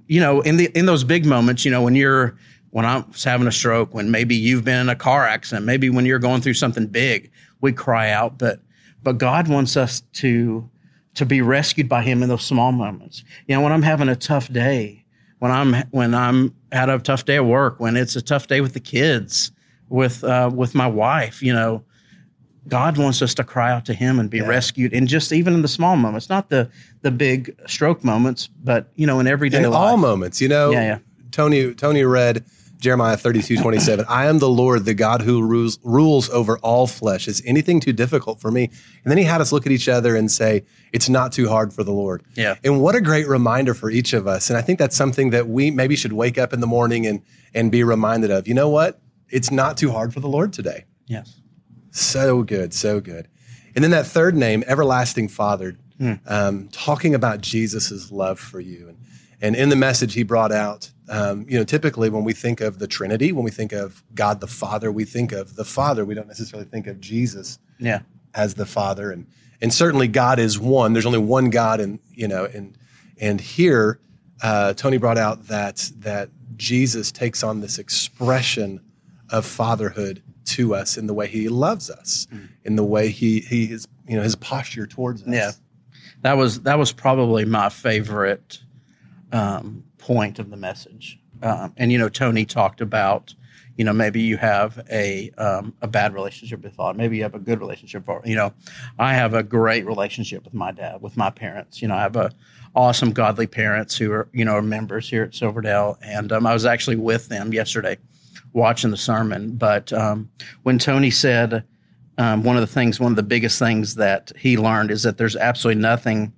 you 0.07 0.19
know, 0.19 0.41
in 0.41 0.57
the 0.57 0.71
in 0.75 0.87
those 0.87 1.03
big 1.03 1.23
moments, 1.23 1.65
you 1.65 1.71
know, 1.71 1.83
when 1.83 1.93
you're 1.93 2.35
when 2.71 2.85
I 2.85 3.03
was 3.07 3.23
having 3.23 3.45
a 3.45 3.51
stroke, 3.51 3.93
when 3.93 4.09
maybe 4.09 4.35
you've 4.35 4.63
been 4.63 4.79
in 4.79 4.89
a 4.89 4.95
car 4.95 5.27
accident, 5.27 5.67
maybe 5.67 5.91
when 5.91 6.07
you're 6.07 6.17
going 6.17 6.41
through 6.41 6.55
something 6.55 6.87
big, 6.87 7.31
we 7.61 7.71
cry 7.71 8.09
out. 8.09 8.39
But 8.39 8.59
but 9.03 9.19
God 9.19 9.47
wants 9.47 9.77
us 9.77 10.01
to 10.13 10.67
to 11.13 11.25
be 11.25 11.41
rescued 11.41 11.87
by 11.87 12.01
Him 12.01 12.23
in 12.23 12.29
those 12.29 12.43
small 12.43 12.71
moments. 12.71 13.23
You 13.47 13.55
know, 13.55 13.61
when 13.61 13.71
I'm 13.71 13.83
having 13.83 14.09
a 14.09 14.15
tough 14.15 14.51
day, 14.51 15.05
when 15.37 15.51
I'm 15.51 15.73
when 15.91 16.15
I'm 16.15 16.55
had 16.73 16.89
a 16.89 16.99
tough 16.99 17.25
day 17.25 17.35
at 17.37 17.45
work, 17.45 17.79
when 17.79 17.95
it's 17.95 18.15
a 18.15 18.21
tough 18.21 18.47
day 18.47 18.59
with 18.61 18.73
the 18.73 18.79
kids, 18.79 19.51
with 19.89 20.23
uh, 20.23 20.49
with 20.53 20.73
my 20.75 20.87
wife, 20.87 21.41
you 21.41 21.53
know, 21.53 21.83
God 22.67 22.97
wants 22.97 23.21
us 23.21 23.33
to 23.35 23.43
cry 23.43 23.71
out 23.71 23.85
to 23.85 23.93
Him 23.93 24.19
and 24.19 24.29
be 24.29 24.41
rescued, 24.41 24.93
and 24.93 25.07
just 25.07 25.31
even 25.31 25.53
in 25.53 25.61
the 25.61 25.67
small 25.67 25.95
moments, 25.95 26.29
not 26.29 26.49
the 26.49 26.69
the 27.01 27.11
big 27.11 27.55
stroke 27.67 28.03
moments, 28.03 28.47
but 28.63 28.89
you 28.95 29.05
know, 29.05 29.19
in 29.19 29.27
everyday 29.27 29.63
In 29.63 29.69
life. 29.69 29.73
all 29.79 29.97
moments, 29.97 30.41
you 30.41 30.47
know. 30.47 30.71
Yeah, 30.71 30.81
yeah. 30.81 30.99
Tony 31.31 31.73
Tony 31.73 32.03
read 32.03 32.43
Jeremiah 32.83 33.15
32, 33.15 33.61
27. 33.61 34.03
I 34.09 34.25
am 34.25 34.39
the 34.39 34.49
Lord, 34.49 34.83
the 34.83 34.93
God 34.93 35.21
who 35.21 35.41
rules, 35.41 35.79
rules 35.83 36.29
over 36.29 36.57
all 36.57 36.85
flesh. 36.85 37.29
Is 37.29 37.41
anything 37.45 37.79
too 37.79 37.93
difficult 37.93 38.41
for 38.41 38.51
me? 38.51 38.65
And 38.65 39.09
then 39.11 39.17
he 39.17 39.23
had 39.23 39.39
us 39.39 39.53
look 39.53 39.65
at 39.65 39.71
each 39.71 39.87
other 39.87 40.17
and 40.17 40.29
say, 40.29 40.65
It's 40.91 41.07
not 41.07 41.31
too 41.31 41.47
hard 41.47 41.73
for 41.73 41.85
the 41.85 41.93
Lord. 41.93 42.23
Yeah. 42.35 42.55
And 42.61 42.81
what 42.81 42.93
a 42.93 42.99
great 42.99 43.25
reminder 43.25 43.73
for 43.73 43.89
each 43.89 44.11
of 44.11 44.27
us. 44.27 44.49
And 44.49 44.57
I 44.57 44.61
think 44.61 44.79
that's 44.79 44.97
something 44.97 45.29
that 45.29 45.47
we 45.47 45.71
maybe 45.71 45.95
should 45.95 46.11
wake 46.11 46.37
up 46.37 46.51
in 46.51 46.59
the 46.59 46.67
morning 46.67 47.07
and 47.07 47.21
and 47.53 47.71
be 47.71 47.83
reminded 47.85 48.31
of. 48.31 48.49
You 48.49 48.53
know 48.53 48.67
what? 48.69 48.99
It's 49.29 49.49
not 49.49 49.77
too 49.77 49.91
hard 49.91 50.13
for 50.13 50.19
the 50.19 50.27
Lord 50.27 50.51
today. 50.51 50.83
yes, 51.07 51.39
So 51.91 52.43
good, 52.43 52.73
so 52.73 52.99
good. 52.99 53.29
And 53.75 53.83
then 53.83 53.91
that 53.91 54.05
third 54.05 54.35
name, 54.35 54.63
Everlasting 54.67 55.29
Father, 55.29 55.77
um, 56.27 56.67
talking 56.73 57.15
about 57.15 57.39
Jesus' 57.39 58.11
love 58.11 58.39
for 58.39 58.59
you. 58.59 58.89
And, 58.89 58.97
and 59.43 59.57
in 59.57 59.67
the 59.67 59.75
message, 59.75 60.13
he 60.13 60.23
brought 60.23 60.53
out, 60.53 60.89
um, 61.09 61.45
you 61.49 61.57
know, 61.57 61.65
typically 61.65 62.09
when 62.09 62.23
we 62.23 62.31
think 62.31 62.61
of 62.61 62.79
the 62.79 62.87
Trinity, 62.87 63.33
when 63.33 63.43
we 63.43 63.51
think 63.51 63.73
of 63.73 64.01
God 64.15 64.39
the 64.39 64.47
Father, 64.47 64.89
we 64.89 65.03
think 65.03 65.33
of 65.33 65.57
the 65.57 65.65
Father. 65.65 66.05
We 66.05 66.15
don't 66.15 66.29
necessarily 66.29 66.65
think 66.65 66.87
of 66.87 67.01
Jesus 67.01 67.59
yeah, 67.77 68.03
as 68.33 68.53
the 68.53 68.65
Father. 68.65 69.11
And 69.11 69.27
and 69.61 69.73
certainly 69.73 70.07
God 70.07 70.39
is 70.39 70.57
one. 70.57 70.93
There's 70.93 71.05
only 71.05 71.19
one 71.19 71.49
God, 71.49 71.81
and 71.81 71.99
you 72.09 72.25
know, 72.25 72.45
and 72.45 72.77
and 73.19 73.41
here 73.41 73.99
uh, 74.41 74.75
Tony 74.75 74.97
brought 74.97 75.17
out 75.17 75.47
that 75.47 75.91
that 75.99 76.29
Jesus 76.55 77.11
takes 77.11 77.43
on 77.43 77.59
this 77.59 77.79
expression 77.79 78.79
of 79.29 79.45
fatherhood 79.45 80.23
to 80.45 80.73
us 80.73 80.97
in 80.97 81.05
the 81.05 81.13
way 81.13 81.27
He 81.27 81.49
loves 81.49 81.89
us, 81.89 82.27
in 82.63 82.77
the 82.77 82.83
way 82.83 83.09
He 83.09 83.41
He 83.41 83.65
is 83.65 83.89
you 84.07 84.15
know 84.15 84.23
His 84.23 84.37
posture 84.37 84.87
towards 84.87 85.21
us. 85.23 85.27
Yeah. 85.27 85.51
that 86.21 86.37
was 86.37 86.61
that 86.61 86.79
was 86.79 86.93
probably 86.93 87.43
my 87.43 87.67
favorite 87.67 88.59
um, 89.33 89.83
point 89.97 90.39
of 90.39 90.49
the 90.49 90.57
message. 90.57 91.19
Um, 91.41 91.73
and 91.75 91.91
you 91.91 91.97
know, 91.97 92.07
Tony 92.07 92.45
talked 92.45 92.79
about, 92.79 93.33
you 93.75 93.83
know, 93.83 93.91
maybe 93.91 94.21
you 94.21 94.37
have 94.37 94.85
a 94.89 95.31
um, 95.31 95.73
a 95.81 95.87
bad 95.87 96.13
relationship 96.13 96.63
with 96.63 96.77
God, 96.77 96.95
maybe 96.95 97.17
you 97.17 97.23
have 97.23 97.35
a 97.35 97.39
good 97.39 97.59
relationship. 97.59 98.07
Or 98.07 98.21
you 98.23 98.35
know, 98.35 98.53
I 98.97 99.15
have 99.15 99.33
a 99.33 99.43
great 99.43 99.85
relationship 99.85 100.45
with 100.45 100.53
my 100.53 100.71
dad, 100.71 101.01
with 101.01 101.17
my 101.17 101.29
parents. 101.29 101.81
You 101.81 101.89
know, 101.89 101.95
I 101.95 102.01
have 102.01 102.15
a 102.15 102.31
awesome 102.75 103.11
godly 103.11 103.47
parents 103.47 103.97
who 103.97 104.11
are 104.11 104.29
you 104.31 104.45
know 104.45 104.53
are 104.53 104.61
members 104.61 105.09
here 105.09 105.23
at 105.23 105.35
Silverdale, 105.35 105.97
and 106.01 106.31
um, 106.31 106.45
I 106.45 106.53
was 106.53 106.65
actually 106.65 106.95
with 106.95 107.27
them 107.27 107.51
yesterday 107.51 107.97
watching 108.53 108.91
the 108.91 108.97
sermon. 108.97 109.55
But 109.57 109.91
um, 109.91 110.29
when 110.61 110.77
Tony 110.77 111.09
said 111.09 111.65
um, 112.19 112.43
one 112.43 112.55
of 112.55 112.61
the 112.61 112.67
things, 112.67 112.99
one 112.99 113.11
of 113.11 113.15
the 113.15 113.23
biggest 113.23 113.59
things 113.59 113.95
that 113.95 114.31
he 114.37 114.57
learned 114.57 114.91
is 114.91 115.03
that 115.03 115.17
there's 115.17 115.35
absolutely 115.35 115.81
nothing 115.81 116.31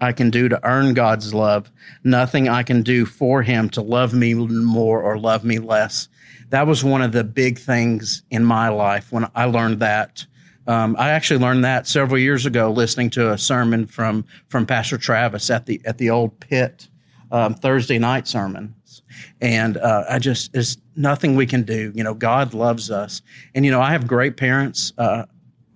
I 0.00 0.12
can 0.12 0.30
do 0.30 0.48
to 0.48 0.60
earn 0.64 0.94
God's 0.94 1.34
love, 1.34 1.70
nothing 2.04 2.48
I 2.48 2.62
can 2.62 2.82
do 2.82 3.04
for 3.04 3.42
Him 3.42 3.68
to 3.70 3.82
love 3.82 4.14
me 4.14 4.34
more 4.34 5.02
or 5.02 5.18
love 5.18 5.44
me 5.44 5.58
less. 5.58 6.08
That 6.50 6.66
was 6.66 6.84
one 6.84 7.02
of 7.02 7.12
the 7.12 7.24
big 7.24 7.58
things 7.58 8.22
in 8.30 8.44
my 8.44 8.68
life 8.68 9.12
when 9.12 9.28
I 9.34 9.44
learned 9.44 9.80
that. 9.80 10.24
Um, 10.66 10.96
I 10.98 11.10
actually 11.10 11.40
learned 11.40 11.64
that 11.64 11.86
several 11.86 12.18
years 12.18 12.46
ago, 12.46 12.70
listening 12.70 13.10
to 13.10 13.32
a 13.32 13.38
sermon 13.38 13.86
from 13.86 14.24
from 14.48 14.66
Pastor 14.66 14.98
Travis 14.98 15.50
at 15.50 15.66
the 15.66 15.80
at 15.84 15.98
the 15.98 16.10
old 16.10 16.38
pit 16.40 16.88
um, 17.32 17.54
Thursday 17.54 17.98
night 17.98 18.28
sermons, 18.28 19.02
and 19.40 19.76
uh, 19.78 20.04
I 20.08 20.18
just 20.18 20.52
there's 20.52 20.76
nothing 20.94 21.36
we 21.36 21.46
can 21.46 21.62
do. 21.62 21.92
You 21.94 22.04
know, 22.04 22.14
God 22.14 22.54
loves 22.54 22.90
us, 22.90 23.22
and 23.54 23.64
you 23.64 23.70
know 23.70 23.80
I 23.80 23.92
have 23.92 24.06
great 24.06 24.36
parents, 24.36 24.92
uh, 24.98 25.24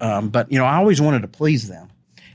um, 0.00 0.29
but 0.29 0.52
you 0.52 0.59
know 0.59 0.67
I 0.67 0.76
always 0.76 1.00
wanted 1.00 1.23
to 1.23 1.29
please 1.29 1.69
them. 1.69 1.88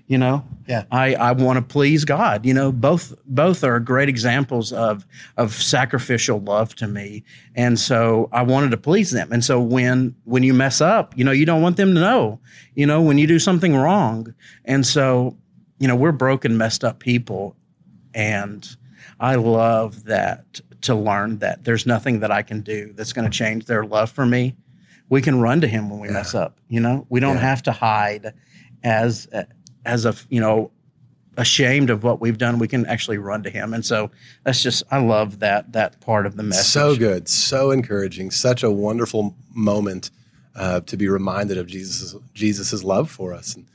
You 0.08 0.18
know, 0.18 0.46
Yeah. 0.68 0.86
I, 0.90 1.16
I 1.16 1.32
want 1.34 1.58
to 1.58 1.62
please 1.62 2.06
God. 2.06 2.46
You 2.46 2.54
know, 2.54 2.72
both 2.72 3.14
both 3.26 3.62
are 3.66 3.78
great 3.82 4.08
examples 4.08 4.72
of 4.72 5.06
of 5.36 5.54
sacrificial 5.54 6.40
love 6.40 6.76
to 6.76 6.88
me, 6.88 7.24
and 7.56 7.78
so 7.78 8.30
I 8.32 8.44
wanted 8.44 8.72
to 8.72 8.78
please 8.78 9.12
them. 9.12 9.34
And 9.34 9.44
so 9.44 9.60
when 9.60 10.16
when 10.24 10.44
you 10.44 10.54
mess 10.54 10.80
up, 10.80 11.18
you 11.18 11.26
know, 11.26 11.32
you 11.34 11.46
don't 11.46 11.62
want 11.62 11.76
them 11.76 11.94
to 11.94 12.00
know. 12.00 12.40
You 12.74 12.86
know, 12.88 13.02
when 13.02 13.18
you 13.18 13.28
do 13.28 13.38
something 13.38 13.76
wrong, 13.76 14.34
and 14.64 14.86
so 14.88 15.36
you 15.78 15.88
know, 15.90 15.96
we're 15.96 16.14
broken, 16.14 16.58
messed 16.58 16.84
up 16.86 17.00
people, 17.00 17.58
and 18.14 18.78
I 19.20 19.36
love 19.36 20.06
that 20.06 20.62
to 20.82 20.96
learn 20.96 21.40
that 21.40 21.66
there's 21.66 21.86
nothing 21.86 22.22
that 22.22 22.32
I 22.32 22.44
can 22.44 22.62
do 22.62 22.94
that's 22.94 23.12
going 23.14 23.30
to 23.30 23.38
change 23.38 23.66
their 23.66 23.84
love 23.86 24.10
for 24.10 24.26
me, 24.26 24.56
we 25.10 25.22
can 25.22 25.42
run 25.42 25.60
to 25.62 25.68
him 25.68 25.90
when 25.90 26.00
we 26.00 26.08
mess 26.08 26.34
up. 26.34 26.60
You 26.70 26.80
know, 26.80 27.06
we 27.10 27.20
don't 27.20 27.36
Yeah. 27.36 27.42
have 27.42 27.64
to 27.64 27.72
hide 27.74 28.34
as 28.84 29.28
as 29.88 30.06
a 30.06 30.14
you 30.30 30.40
know 30.40 30.72
ashamed 31.38 31.90
of 31.90 32.04
what 32.04 32.20
we've 32.20 32.38
done. 32.38 32.60
We 32.60 32.68
can 32.68 32.86
actually 32.88 33.18
run 33.18 33.44
to 33.44 33.50
him, 33.50 33.74
and 33.74 33.86
so 33.86 34.12
that's 34.44 34.62
just 34.62 34.84
I 34.92 35.00
love 35.00 35.40
that 35.40 35.72
that 35.74 36.00
part 36.02 36.26
of 36.26 36.36
the 36.36 36.44
message. 36.44 36.66
So 36.66 36.96
good, 36.96 37.30
so 37.30 37.72
encouraging, 37.72 38.32
such 38.32 38.64
a 38.64 38.70
wonderful 38.70 39.36
moment 39.54 40.12
uh, 40.56 40.82
to 40.82 40.98
be 40.98 41.08
reminded 41.08 41.58
of 41.58 41.68
Jesus' 41.68 42.16
Jesus's 42.34 42.84
love 42.84 43.10
for 43.10 43.34
us. 43.34 43.56
And, 43.56 43.66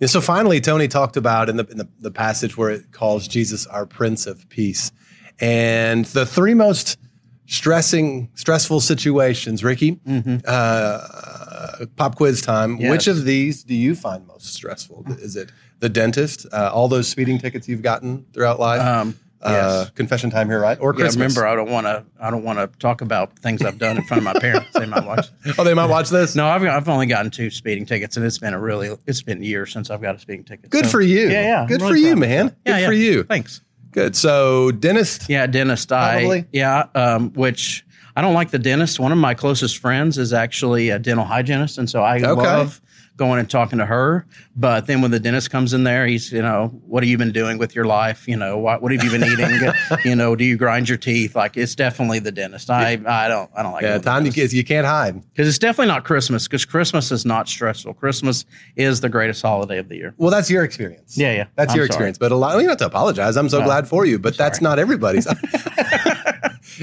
and 0.00 0.10
so 0.10 0.20
finally, 0.20 0.60
Tony 0.60 0.88
talked 0.88 1.16
about 1.16 1.48
in 1.48 1.56
the 1.56 1.66
in 1.66 1.78
the, 1.78 1.88
the 2.00 2.10
passage 2.10 2.56
where 2.56 2.70
it 2.70 2.92
calls 2.92 3.26
Jesus 3.26 3.66
our 3.66 3.86
Prince 3.86 4.26
of 4.26 4.48
Peace, 4.48 4.92
and 5.40 6.04
the 6.06 6.26
three 6.26 6.54
most 6.54 6.98
stressing, 7.46 8.30
stressful 8.34 8.80
situations. 8.80 9.62
Ricky, 9.62 10.00
uh, 10.46 11.41
pop 11.86 12.16
quiz 12.16 12.40
time. 12.42 12.76
Yes. 12.78 12.90
Which 12.90 13.06
of 13.06 13.24
these 13.24 13.64
do 13.64 13.74
you 13.74 13.94
find 13.94 14.26
most 14.26 14.52
stressful? 14.54 15.04
Is 15.20 15.36
it 15.36 15.50
the 15.80 15.88
dentist? 15.88 16.46
Uh, 16.52 16.70
all 16.72 16.88
those 16.88 17.08
speeding 17.08 17.38
tickets 17.38 17.68
you've 17.68 17.82
gotten 17.82 18.24
throughout 18.32 18.58
life? 18.60 18.80
Um, 18.80 19.16
Uh, 19.44 19.50
yes. 19.86 19.90
confession 19.96 20.30
time 20.30 20.48
here, 20.48 20.60
right? 20.60 20.78
Or 20.80 20.92
Yeah, 20.94 21.00
Christmas? 21.00 21.34
remember, 21.34 21.48
I 21.48 21.56
don't 21.56 21.68
want 21.72 21.84
to. 21.88 22.04
I 22.20 22.30
don't 22.30 22.44
want 22.44 22.60
to 22.60 22.68
talk 22.78 23.00
about 23.00 23.36
things 23.40 23.60
I've 23.60 23.76
done 23.78 23.96
in 23.96 24.04
front 24.04 24.18
of 24.18 24.24
my 24.24 24.38
parents. 24.38 24.68
They 24.72 24.86
might 24.86 25.04
watch. 25.04 25.26
Oh, 25.58 25.64
they 25.64 25.74
might 25.74 25.88
watch 25.90 26.10
this. 26.10 26.36
No, 26.36 26.46
I've, 26.46 26.62
I've 26.62 26.88
only 26.88 27.06
gotten 27.06 27.28
two 27.32 27.50
speeding 27.50 27.84
tickets, 27.84 28.16
and 28.16 28.24
it's 28.24 28.38
been 28.38 28.54
a 28.54 28.60
really. 28.60 28.96
It's 29.08 29.20
been 29.20 29.42
years 29.42 29.72
since 29.72 29.90
I've 29.90 30.00
got 30.00 30.14
a 30.14 30.20
speeding 30.20 30.44
ticket. 30.44 30.70
Good 30.70 30.84
So- 30.84 30.90
for 30.92 31.00
you. 31.00 31.28
Yeah, 31.28 31.42
yeah. 31.42 31.66
Good 31.66 31.80
really 31.82 31.92
for 31.94 31.96
you, 31.98 32.14
man. 32.14 32.46
Good 32.50 32.56
Yeah, 32.66 32.86
for 32.86 32.92
yeah. 32.92 33.10
you. 33.10 33.22
Thanks. 33.24 33.60
Good. 33.90 34.14
So, 34.14 34.70
dentist. 34.70 35.28
Yeah, 35.28 35.48
dentist. 35.48 35.90
I 35.90 36.20
Probably. 36.20 36.44
yeah, 36.52 36.84
um, 36.94 37.30
which 37.32 37.84
I 38.14 38.20
don't 38.20 38.34
like 38.34 38.50
the 38.50 38.58
dentist. 38.58 39.00
One 39.00 39.12
of 39.12 39.18
my 39.18 39.34
closest 39.34 39.78
friends 39.78 40.18
is 40.18 40.32
actually 40.32 40.90
a 40.90 40.98
dental 40.98 41.24
hygienist, 41.24 41.78
and 41.78 41.88
so 41.88 42.02
I 42.02 42.16
Okay. 42.22 42.32
love 42.34 42.80
going 43.18 43.38
and 43.38 43.48
talking 43.48 43.78
to 43.78 43.84
her. 43.86 44.26
But 44.56 44.86
then 44.86 45.00
when 45.02 45.10
the 45.10 45.20
dentist 45.20 45.50
comes 45.50 45.72
in 45.74 45.84
there, 45.84 46.06
he's 46.06 46.32
you 46.32 46.42
know, 46.42 46.68
what 46.86 47.02
have 47.02 47.08
you 47.10 47.16
been 47.18 47.32
doing 47.32 47.56
with 47.58 47.74
your 47.74 47.84
life? 47.84 48.26
You 48.28 48.36
know, 48.36 48.58
what 48.58 48.82
what 48.82 48.92
have 48.92 49.02
you 49.02 49.10
been 49.10 49.24
eating? 49.24 49.60
you 50.04 50.14
know, 50.16 50.34
do 50.36 50.44
you 50.44 50.56
grind 50.56 50.88
your 50.88 50.98
teeth? 50.98 51.34
Like 51.36 51.56
it's 51.56 51.74
definitely 51.74 52.18
the 52.18 52.32
dentist. 52.32 52.68
I 52.70 53.00
I 53.06 53.28
don't 53.28 53.50
I 53.56 53.62
don't 53.62 53.72
like 53.72 53.82
Yeah, 53.82 53.98
time 53.98 54.26
you, 54.26 54.32
you 54.32 54.64
can't 54.64 54.86
hide. 54.86 55.22
because 55.30 55.48
it's 55.48 55.58
definitely 55.58 55.88
not 55.92 56.04
Christmas 56.04 56.46
because 56.46 56.64
Christmas 56.66 57.10
is 57.12 57.24
not 57.24 57.48
stressful. 57.48 57.94
Christmas 57.94 58.44
is 58.76 59.00
the 59.00 59.08
greatest 59.08 59.40
holiday 59.42 59.78
of 59.78 59.88
the 59.88 59.96
year. 59.96 60.14
Well, 60.18 60.30
that's 60.30 60.50
your 60.50 60.64
experience. 60.64 61.16
Yeah, 61.16 61.32
yeah. 61.32 61.46
That's 61.54 61.72
I'm 61.72 61.76
your 61.78 61.86
sorry. 61.86 61.94
experience. 61.94 62.18
But 62.18 62.32
a 62.32 62.36
lot, 62.36 62.54
you 62.56 62.60
don't 62.62 62.70
have 62.70 62.78
to 62.78 62.86
apologize. 62.86 63.36
I'm 63.38 63.48
so 63.48 63.60
No. 63.60 63.64
glad 63.64 63.88
for 63.88 64.04
you, 64.04 64.18
but 64.18 64.36
that's 64.36 64.60
not 64.60 64.78
everybody's. 64.78 65.26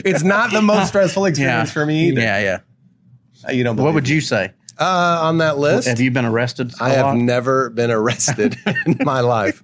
it's 0.05 0.23
not 0.23 0.51
the 0.51 0.61
most 0.61 0.87
stressful 0.89 1.25
experience 1.25 1.71
for 1.71 1.85
me 1.85 2.09
either. 2.09 2.21
Yeah, 2.21 2.39
yeah. 2.39 2.59
Uh, 3.47 3.51
You 3.51 3.63
don't 3.63 3.75
believe 3.75 3.85
What 3.85 3.93
would 3.95 4.09
you 4.09 4.21
say? 4.21 4.51
Uh, 4.77 5.19
on 5.23 5.39
that 5.39 5.57
list? 5.57 5.87
Have 5.87 5.99
you 5.99 6.09
been 6.11 6.25
arrested? 6.25 6.73
I 6.79 6.91
a 6.91 6.95
have 6.95 7.05
lot? 7.07 7.17
never 7.17 7.69
been 7.69 7.91
arrested 7.91 8.57
in 8.85 8.97
my 9.01 9.19
life. 9.19 9.61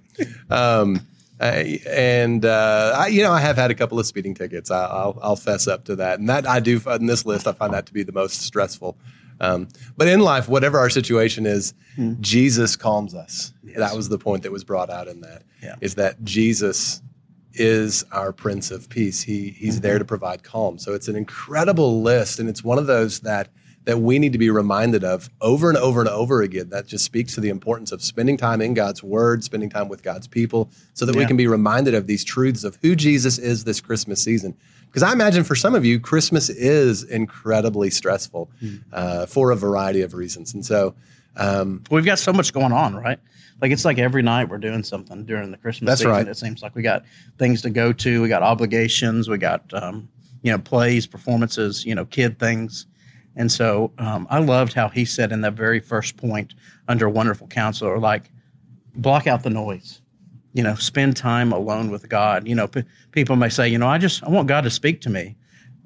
Um, 0.50 1.00
I, 1.40 1.80
and 1.88 2.44
uh, 2.44 2.94
I, 2.96 3.06
you 3.08 3.22
know, 3.22 3.32
I 3.32 3.40
have 3.40 3.56
had 3.56 3.70
a 3.70 3.74
couple 3.74 3.98
of 3.98 4.06
speeding 4.06 4.34
tickets. 4.34 4.70
I, 4.70 4.84
I'll, 4.84 5.18
I'll 5.22 5.36
fess 5.36 5.66
up 5.68 5.84
to 5.86 5.96
that. 5.96 6.18
And 6.18 6.28
that 6.28 6.46
I 6.46 6.60
do 6.60 6.80
on 6.86 7.06
this 7.06 7.24
list. 7.26 7.46
I 7.46 7.52
find 7.52 7.72
that 7.74 7.86
to 7.86 7.92
be 7.92 8.02
the 8.02 8.12
most 8.12 8.42
stressful. 8.42 8.96
Um, 9.40 9.68
but 9.98 10.08
in 10.08 10.20
life, 10.20 10.48
whatever 10.48 10.78
our 10.78 10.88
situation 10.88 11.44
is, 11.44 11.74
Jesus 12.20 12.74
calms 12.76 13.14
us. 13.14 13.52
That 13.76 13.94
was 13.94 14.08
the 14.08 14.18
point 14.18 14.42
that 14.44 14.52
was 14.52 14.64
brought 14.64 14.88
out 14.88 15.08
in 15.08 15.20
that. 15.22 15.42
Yeah. 15.62 15.76
Is 15.82 15.96
that 15.96 16.24
Jesus 16.24 17.02
is 17.58 18.04
our 18.12 18.32
Prince 18.32 18.70
of 18.70 18.88
Peace. 18.88 19.22
He 19.22 19.50
he's 19.50 19.80
there 19.80 19.98
to 19.98 20.04
provide 20.04 20.42
calm. 20.42 20.78
So 20.78 20.94
it's 20.94 21.08
an 21.08 21.16
incredible 21.16 22.02
list, 22.02 22.38
and 22.38 22.48
it's 22.48 22.62
one 22.62 22.78
of 22.78 22.86
those 22.86 23.20
that 23.20 23.48
that 23.86 24.00
we 24.00 24.18
need 24.18 24.32
to 24.32 24.38
be 24.38 24.50
reminded 24.50 25.04
of 25.04 25.30
over 25.40 25.68
and 25.68 25.78
over 25.78 26.00
and 26.00 26.08
over 26.08 26.42
again. 26.42 26.70
That 26.70 26.86
just 26.86 27.04
speaks 27.04 27.34
to 27.36 27.40
the 27.40 27.50
importance 27.50 27.92
of 27.92 28.02
spending 28.02 28.36
time 28.36 28.60
in 28.60 28.74
God's 28.74 29.02
Word, 29.02 29.44
spending 29.44 29.70
time 29.70 29.88
with 29.88 30.02
God's 30.02 30.26
people, 30.26 30.70
so 30.92 31.06
that 31.06 31.14
we 31.14 31.24
can 31.24 31.36
be 31.36 31.46
reminded 31.46 31.94
of 31.94 32.06
these 32.06 32.24
truths 32.24 32.64
of 32.64 32.78
who 32.82 32.96
Jesus 32.96 33.38
is 33.38 33.64
this 33.64 33.80
Christmas 33.80 34.20
season. 34.20 34.56
Because 34.86 35.04
I 35.04 35.12
imagine 35.12 35.44
for 35.44 35.54
some 35.54 35.74
of 35.74 35.84
you, 35.84 36.00
Christmas 36.00 36.48
is 36.48 37.04
incredibly 37.04 37.90
stressful 37.90 38.50
uh, 38.92 39.26
for 39.26 39.52
a 39.52 39.56
variety 39.56 40.02
of 40.02 40.14
reasons, 40.14 40.52
and 40.52 40.64
so. 40.64 40.94
Um, 41.36 41.82
We've 41.90 42.04
got 42.04 42.18
so 42.18 42.32
much 42.32 42.52
going 42.52 42.72
on, 42.72 42.94
right? 42.96 43.18
Like 43.60 43.70
it's 43.72 43.84
like 43.84 43.98
every 43.98 44.22
night 44.22 44.48
we're 44.48 44.58
doing 44.58 44.82
something 44.82 45.24
during 45.24 45.50
the 45.50 45.56
Christmas 45.56 45.88
That's 45.88 46.00
season. 46.00 46.12
right. 46.12 46.28
It 46.28 46.36
seems 46.36 46.62
like 46.62 46.74
we 46.74 46.82
got 46.82 47.04
things 47.38 47.62
to 47.62 47.70
go 47.70 47.92
to, 47.92 48.22
we 48.22 48.28
got 48.28 48.42
obligations, 48.42 49.28
we 49.28 49.38
got 49.38 49.62
um, 49.72 50.08
you 50.42 50.52
know 50.52 50.58
plays, 50.58 51.06
performances, 51.06 51.84
you 51.84 51.94
know, 51.94 52.04
kid 52.04 52.38
things. 52.38 52.86
And 53.34 53.50
so 53.52 53.92
um, 53.98 54.26
I 54.30 54.38
loved 54.38 54.72
how 54.72 54.88
he 54.88 55.04
said 55.04 55.30
in 55.32 55.42
that 55.42 55.52
very 55.54 55.80
first 55.80 56.16
point 56.16 56.54
under 56.88 57.08
Wonderful 57.08 57.46
Counselor, 57.48 57.98
like 57.98 58.30
block 58.94 59.26
out 59.26 59.42
the 59.42 59.50
noise. 59.50 60.00
You 60.52 60.62
know, 60.62 60.74
spend 60.74 61.18
time 61.18 61.52
alone 61.52 61.90
with 61.90 62.08
God. 62.08 62.48
You 62.48 62.54
know, 62.54 62.66
p- 62.66 62.84
people 63.12 63.36
may 63.36 63.50
say, 63.50 63.68
you 63.68 63.76
know, 63.76 63.88
I 63.88 63.98
just 63.98 64.24
I 64.24 64.30
want 64.30 64.48
God 64.48 64.62
to 64.62 64.70
speak 64.70 65.02
to 65.02 65.10
me. 65.10 65.36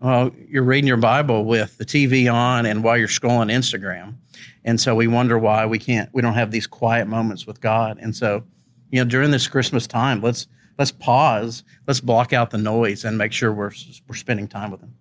Well, 0.00 0.30
you're 0.48 0.62
reading 0.62 0.86
your 0.86 0.96
Bible 0.96 1.44
with 1.44 1.76
the 1.76 1.84
TV 1.84 2.32
on 2.32 2.66
and 2.66 2.82
while 2.84 2.96
you're 2.96 3.08
scrolling 3.08 3.52
Instagram. 3.52 4.14
And 4.64 4.80
so 4.80 4.94
we 4.94 5.06
wonder 5.06 5.38
why 5.38 5.66
we 5.66 5.78
can't 5.78 6.10
we 6.12 6.22
don't 6.22 6.34
have 6.34 6.50
these 6.50 6.66
quiet 6.66 7.06
moments 7.08 7.46
with 7.46 7.60
God. 7.60 7.98
And 8.00 8.14
so, 8.14 8.44
you 8.90 9.02
know, 9.02 9.08
during 9.08 9.30
this 9.30 9.48
Christmas 9.48 9.86
time, 9.86 10.20
let's 10.20 10.46
let's 10.78 10.90
pause, 10.92 11.64
let's 11.86 12.00
block 12.00 12.32
out 12.32 12.50
the 12.50 12.58
noise 12.58 13.04
and 13.04 13.16
make 13.16 13.32
sure 13.32 13.52
we're 13.52 13.72
we're 14.08 14.16
spending 14.16 14.48
time 14.48 14.70
with 14.70 14.80
him. 14.80 14.94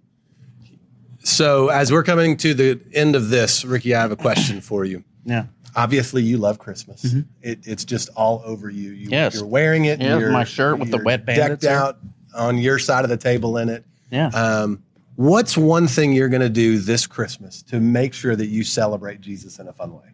so 1.19 1.69
as 1.69 1.91
we're 1.91 2.03
coming 2.03 2.37
to 2.37 2.53
the 2.53 2.79
end 2.93 3.15
of 3.15 3.29
this, 3.29 3.65
Ricky, 3.65 3.93
I 3.93 4.01
have 4.01 4.11
a 4.11 4.15
question 4.15 4.61
for 4.61 4.85
you. 4.85 5.03
Yeah. 5.25 5.45
obviously 5.75 6.23
you 6.23 6.37
love 6.39 6.57
Christmas. 6.57 7.13
It, 7.41 7.59
it's 7.67 7.85
just 7.85 8.09
all 8.15 8.41
over 8.45 8.67
you. 8.69 8.91
you 8.91 9.03
Mm-hmm. 9.07 9.13
Yes. 9.13 9.35
You're 9.35 9.45
wearing 9.45 9.85
it. 9.85 10.01
Yeah, 10.01 10.17
my 10.29 10.45
shirt 10.45 10.79
with 10.79 10.89
the 10.89 10.97
wet 11.03 11.23
bandits 11.25 11.61
Decked 11.61 11.65
out 11.65 11.99
on 12.33 12.57
your 12.57 12.79
side 12.79 13.03
of 13.03 13.09
the 13.09 13.17
table 13.17 13.57
in 13.57 13.69
it. 13.69 13.85
Yeah. 14.09 14.27
Um, 14.29 14.81
what's 15.19 15.57
one 15.57 15.85
thing 15.85 16.13
you're 16.13 16.29
going 16.29 16.39
to 16.41 16.47
do 16.47 16.77
this 16.79 17.05
Christmas 17.05 17.61
to 17.63 17.77
make 17.81 18.13
sure 18.13 18.37
that 18.37 18.47
you 18.47 18.63
celebrate 18.63 19.19
Jesus 19.19 19.59
in 19.59 19.67
a 19.67 19.73
fun 19.73 19.93
way? 19.93 20.13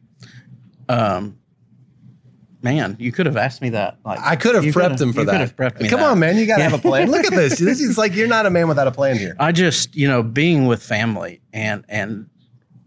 Um 0.89 1.37
man, 2.63 2.95
you 2.99 3.11
could 3.11 3.27
have 3.27 3.37
asked 3.37 3.61
me 3.61 3.69
that. 3.69 3.99
Like 4.03 4.19
I 4.19 4.35
could 4.35 4.55
have 4.55 4.63
prepped 4.63 4.99
him 4.99 5.13
for 5.13 5.19
you 5.19 5.25
that. 5.27 5.31
Could 5.33 5.41
have 5.41 5.55
prepped 5.55 5.81
me 5.81 5.89
Come 5.89 5.99
that. 5.99 6.09
on, 6.09 6.17
man. 6.19 6.37
You 6.37 6.47
got 6.47 6.55
to 6.57 6.63
Yeah. 6.63 6.69
have 6.69 6.79
a 6.79 6.81
plan. 6.81 7.11
Look 7.11 7.23
at 7.23 7.33
this. 7.33 7.59
This 7.59 7.79
is 7.81 7.99
like 7.99 8.15
you're 8.15 8.27
not 8.27 8.47
a 8.47 8.49
man 8.49 8.67
without 8.67 8.87
a 8.87 8.91
plan 8.91 9.15
here. 9.19 9.35
I 9.39 9.51
just, 9.51 9.95
you 9.95 10.07
know, 10.07 10.23
being 10.23 10.65
with 10.65 10.81
family 10.81 11.39
and 11.53 11.85
and 11.87 12.27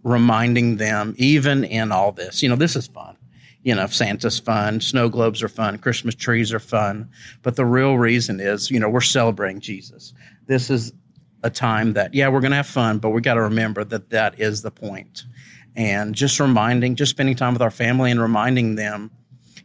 reminding 0.02 0.78
them, 0.78 1.14
even 1.18 1.62
in 1.62 1.92
all 1.92 2.10
this, 2.10 2.42
you 2.42 2.48
know, 2.48 2.56
this 2.56 2.74
is 2.74 2.88
fun. 2.88 3.16
You 3.62 3.76
know, 3.76 3.86
Santa's 3.86 4.40
fun, 4.40 4.80
snow 4.80 5.08
globes 5.08 5.40
are 5.42 5.48
fun, 5.48 5.78
Christmas 5.78 6.16
trees 6.16 6.52
are 6.52 6.60
fun, 6.60 7.08
but 7.42 7.54
the 7.54 7.64
real 7.66 7.96
reason 7.98 8.40
is, 8.40 8.70
you 8.72 8.80
know, 8.80 8.88
we're 8.88 9.00
celebrating 9.02 9.60
Jesus. 9.60 10.14
This 10.46 10.68
is 10.70 10.92
a 11.42 11.50
time 11.50 11.92
that, 11.92 12.14
yeah, 12.14 12.28
we're 12.28 12.40
going 12.40 12.50
to 12.50 12.56
have 12.56 12.66
fun, 12.66 12.98
but 12.98 13.10
we 13.10 13.20
got 13.20 13.34
to 13.34 13.42
remember 13.42 13.84
that 13.84 14.10
that 14.10 14.40
is 14.40 14.62
the. 14.62 14.72
And 15.76 16.14
just 16.14 16.40
reminding, 16.40 16.96
just 16.96 17.10
spending 17.10 17.36
time 17.36 17.52
with 17.52 17.62
our 17.62 17.70
family 17.70 18.10
and 18.10 18.20
reminding 18.20 18.74
them, 18.74 19.10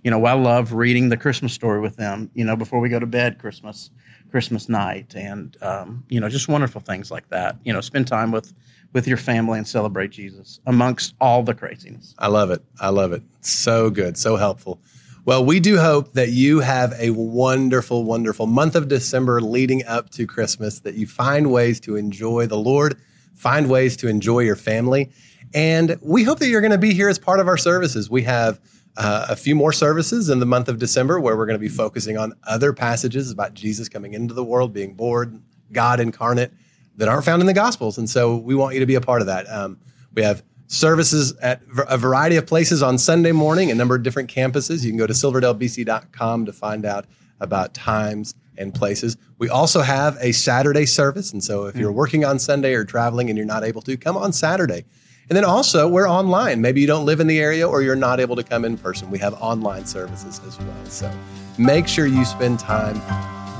you 0.03 0.11
know, 0.11 0.23
I 0.25 0.33
love 0.33 0.73
reading 0.73 1.09
the 1.09 1.17
Christmas 1.17 1.53
story 1.53 1.79
with 1.79 1.95
them, 1.95 2.29
you 2.35 2.45
know, 2.45 2.55
before 2.55 2.79
we 2.79 2.89
go 2.89 2.99
to 2.99 3.05
bed 3.07 3.39
Christmas, 3.39 3.89
Christmas 4.29 4.69
night. 4.69 5.15
And, 5.15 5.57
um, 5.63 6.03
you 6.09 6.19
know, 6.19 6.29
just 6.29 6.47
wonderful 6.47 6.81
things 6.81 7.09
like 7.09 7.29
that. 7.29 7.57
You 7.63 7.73
know, 7.73 7.81
spend 7.81 8.07
time 8.07 8.31
with, 8.31 8.53
with 8.91 9.07
your 9.07 9.17
family 9.17 9.57
and 9.57 9.67
celebrate 9.67 10.11
Jesus 10.11 10.59
amongst 10.67 11.15
all 11.19 11.41
the 11.41 11.55
craziness. 11.55 12.13
I 12.19 12.27
love 12.27 12.51
it. 12.51 12.63
I 12.79 12.89
love 12.89 13.11
it. 13.13 13.23
So 13.41 13.89
good. 13.89 14.17
So 14.17 14.35
helpful. 14.35 14.79
Well, 15.25 15.45
we 15.45 15.61
do 15.61 15.77
hope 15.77 16.15
that 16.15 16.31
you 16.31 16.59
have 16.59 16.93
a 16.99 17.11
wonderful, 17.11 18.03
wonderful 18.03 18.45
month 18.45 18.75
of 18.75 18.89
December 18.89 19.39
leading 19.39 19.85
up 19.85 20.09
to 20.11 20.27
Christmas, 20.27 20.81
that 20.81 20.95
you 20.95 21.07
find 21.07 21.49
ways 21.49 21.79
to 21.81 21.95
enjoy 21.95 22.45
the 22.45 22.57
Lord, 22.57 22.99
find 23.33 23.69
ways 23.69 23.95
to 23.97 24.09
enjoy 24.09 24.39
your 24.39 24.57
family. 24.57 25.11
And 25.53 25.97
we 26.01 26.25
hope 26.25 26.39
that 26.39 26.49
you're 26.49 26.59
going 26.59 26.71
to 26.71 26.77
be 26.77 26.93
here 26.93 27.07
as 27.07 27.19
part 27.19 27.39
of 27.39 27.47
our 27.47 27.55
services. 27.55 28.09
We 28.09 28.23
have 28.23 28.59
uh, 28.97 29.27
a 29.29 29.37
few 29.37 29.55
more 29.55 29.71
services 29.71 30.29
in 30.29 30.41
the 30.41 30.45
month 30.45 30.67
of 30.67 30.77
December 30.77 31.21
where 31.21 31.37
we're 31.37 31.45
going 31.45 31.57
to 31.57 31.57
be 31.57 31.69
focusing 31.69 32.17
on 32.17 32.33
other 32.43 32.73
passages 32.73 33.31
about 33.31 33.53
Jesus 33.53 33.87
coming 33.87 34.15
into 34.15 34.33
the 34.33 34.43
world, 34.43 34.73
being 34.73 34.93
born, 34.93 35.41
God 35.71 36.01
incarnate, 36.01 36.51
that 36.97 37.07
aren't 37.07 37.23
found 37.23 37.41
in 37.41 37.45
the 37.45 37.53
Gospels. 37.53 37.97
And 37.97 38.09
so 38.09 38.35
we 38.35 38.55
want 38.55 38.73
you 38.73 38.81
to 38.81 38.85
be 38.85 38.95
a 38.95 39.01
part 39.01 39.21
of 39.21 39.27
that. 39.27 39.49
Um, 39.49 39.79
we 40.13 40.21
have 40.21 40.43
services 40.67 41.33
at 41.37 41.61
a 41.87 41.97
variety 41.97 42.35
of 42.35 42.47
places 42.47 42.81
on 42.81 42.97
Sunday 42.97 43.31
morning, 43.31 43.71
a 43.71 43.75
number 43.75 43.95
of 43.95 44.03
different 44.03 44.29
campuses. 44.29 44.83
You 44.83 44.91
can 44.91 44.97
go 44.97 45.07
to 45.07 45.13
silverdalebc.com 45.13 46.45
to 46.45 46.53
find 46.53 46.85
out 46.85 47.05
about 47.39 47.73
times 47.73 48.35
and 48.57 48.73
places. 48.73 49.17
We 49.37 49.49
also 49.49 49.81
have 49.81 50.17
a 50.21 50.31
Saturday 50.31 50.85
service. 50.85 51.33
And 51.33 51.43
so 51.43 51.65
if 51.65 51.73
hmm. 51.73 51.81
you're 51.81 51.91
working 51.91 52.25
on 52.25 52.39
Sunday 52.39 52.73
or 52.73 52.85
traveling 52.85 53.29
and 53.29 53.37
you're 53.37 53.45
not 53.45 53.63
able 53.63 53.81
to, 53.83 53.97
come 53.97 54.17
on 54.17 54.33
Saturday. 54.33 54.85
And 55.29 55.37
then 55.37 55.45
also, 55.45 55.87
we're 55.87 56.09
online. 56.09 56.61
Maybe 56.61 56.81
you 56.81 56.87
don't 56.87 57.05
live 57.05 57.19
in 57.19 57.27
the 57.27 57.39
area 57.39 57.67
or 57.67 57.81
you're 57.81 57.95
not 57.95 58.19
able 58.19 58.35
to 58.35 58.43
come 58.43 58.65
in 58.65 58.77
person. 58.77 59.09
We 59.09 59.19
have 59.19 59.33
online 59.35 59.85
services 59.85 60.41
as 60.45 60.59
well. 60.59 60.85
So 60.85 61.11
make 61.57 61.87
sure 61.87 62.07
you 62.07 62.25
spend 62.25 62.59
time 62.59 63.01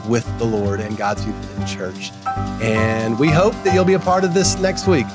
with 0.10 0.26
the 0.40 0.44
Lord 0.44 0.82
and 0.82 0.98
God's 0.98 1.24
people 1.24 1.42
in 1.58 1.66
church. 1.66 2.12
And 2.62 3.18
we 3.18 3.30
hope 3.30 3.54
that 3.64 3.74
you'll 3.74 3.86
be 3.86 3.94
a 3.94 4.00
part 4.00 4.26
of 4.26 4.34
this 4.34 4.58
next 4.60 4.88
week. 4.88 5.06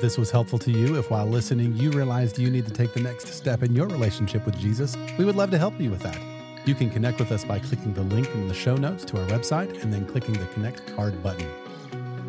Hope 0.00 0.06
this 0.06 0.16
was 0.16 0.30
helpful 0.30 0.58
to 0.58 0.70
you. 0.70 0.98
If 0.98 1.10
while 1.10 1.26
listening, 1.26 1.76
you 1.76 1.90
realized 1.90 2.38
you 2.38 2.50
need 2.50 2.64
to 2.66 2.72
take 2.72 2.94
the 2.94 3.00
next 3.00 3.34
step 3.34 3.62
in 3.62 3.74
your 3.74 3.86
relationship 3.86 4.46
with 4.46 4.58
Jesus, 4.58 4.96
we 5.18 5.26
would 5.26 5.36
love 5.36 5.50
to 5.50 5.58
help 5.58 5.78
you 5.78 5.90
with 5.90 6.00
that. 6.00 6.18
You 6.64 6.74
can 6.74 6.88
connect 6.88 7.18
with 7.18 7.30
us 7.30 7.44
by 7.44 7.58
clicking 7.58 7.92
the 7.92 8.04
link 8.04 8.26
in 8.32 8.48
the 8.48 8.54
show 8.54 8.76
notes 8.76 9.04
to 9.06 9.20
our 9.20 9.26
website 9.28 9.82
and 9.82 9.92
then 9.92 10.06
clicking 10.06 10.32
the 10.32 10.46
Connect 10.54 10.96
card 10.96 11.22
button. 11.22 11.46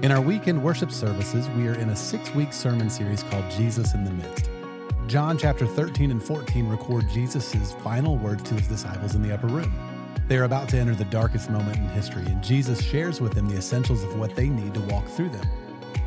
In 0.01 0.11
our 0.11 0.19
weekend 0.19 0.61
worship 0.61 0.91
services, 0.91 1.47
we 1.51 1.65
are 1.69 1.75
in 1.75 1.89
a 1.89 1.95
six 1.95 2.35
week 2.35 2.51
sermon 2.51 2.89
series 2.89 3.23
called 3.23 3.49
Jesus 3.51 3.93
in 3.93 4.03
the 4.03 4.11
Midst. 4.11 4.49
John 5.07 5.37
chapter 5.37 5.65
13 5.65 6.11
and 6.11 6.21
14 6.21 6.67
record 6.67 7.05
Jesus' 7.09 7.71
final 7.83 8.17
words 8.17 8.43
to 8.43 8.55
his 8.55 8.67
disciples 8.67 9.15
in 9.15 9.21
the 9.21 9.33
upper 9.33 9.47
room. 9.47 9.73
They 10.27 10.37
are 10.37 10.43
about 10.43 10.67
to 10.69 10.77
enter 10.77 10.95
the 10.95 11.05
darkest 11.05 11.49
moment 11.49 11.77
in 11.77 11.87
history, 11.89 12.25
and 12.25 12.43
Jesus 12.43 12.81
shares 12.81 13.21
with 13.21 13.33
them 13.33 13.47
the 13.47 13.57
essentials 13.57 14.03
of 14.03 14.19
what 14.19 14.35
they 14.35 14.49
need 14.49 14.73
to 14.73 14.81
walk 14.81 15.07
through 15.07 15.29
them. 15.29 15.47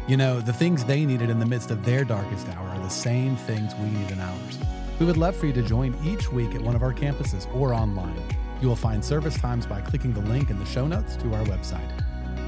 You 0.06 0.18
know, 0.18 0.38
the 0.38 0.52
things 0.52 0.84
they 0.84 1.06
needed 1.06 1.30
in 1.30 1.38
the 1.38 1.46
midst 1.46 1.70
of 1.70 1.82
their 1.82 2.04
darkest 2.04 2.46
hour 2.50 2.68
are 2.68 2.78
the 2.78 2.90
same 2.90 3.36
things 3.36 3.74
we 3.76 3.88
need 3.88 4.10
in 4.10 4.20
ours. 4.20 4.58
We 5.00 5.06
would 5.06 5.16
love 5.16 5.34
for 5.34 5.46
you 5.46 5.54
to 5.54 5.62
join 5.62 5.96
each 6.04 6.30
week 6.30 6.54
at 6.54 6.60
one 6.60 6.76
of 6.76 6.82
our 6.82 6.92
campuses 6.92 7.52
or 7.54 7.72
online. 7.72 8.22
You 8.60 8.68
will 8.68 8.76
find 8.76 9.02
service 9.02 9.34
times 9.38 9.64
by 9.64 9.80
clicking 9.80 10.12
the 10.12 10.20
link 10.20 10.50
in 10.50 10.58
the 10.58 10.66
show 10.66 10.86
notes 10.86 11.16
to 11.16 11.32
our 11.32 11.42
website. 11.44 11.90